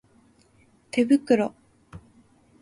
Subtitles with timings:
[0.91, 1.53] 手袋